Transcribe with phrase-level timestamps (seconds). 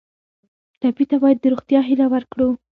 [0.79, 2.49] ټپي ته باید د روغتیا هیله ورکړو.